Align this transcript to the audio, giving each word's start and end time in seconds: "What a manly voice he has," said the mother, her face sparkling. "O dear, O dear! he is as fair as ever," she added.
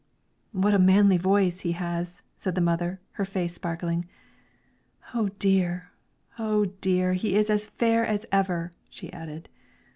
"What 0.51 0.73
a 0.73 0.79
manly 0.79 1.19
voice 1.19 1.59
he 1.59 1.73
has," 1.73 2.23
said 2.35 2.55
the 2.55 2.59
mother, 2.59 2.99
her 3.11 3.23
face 3.23 3.53
sparkling. 3.53 4.05
"O 5.13 5.29
dear, 5.37 5.91
O 6.39 6.65
dear! 6.65 7.13
he 7.13 7.35
is 7.35 7.51
as 7.51 7.67
fair 7.67 8.03
as 8.03 8.25
ever," 8.33 8.71
she 8.89 9.13
added. 9.13 9.47